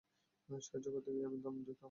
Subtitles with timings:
[0.49, 1.79] সাহায্য করতে পেরে আমি আনন্দিত।